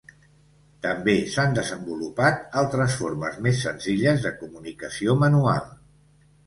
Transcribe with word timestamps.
També 0.85 1.13
s'han 1.33 1.53
desenvolupat 1.59 2.57
altres 2.63 2.97
formes 3.03 3.39
més 3.49 3.63
senzilles 3.69 4.27
de 4.29 4.35
comunicació 4.43 5.21
manual. 5.27 5.71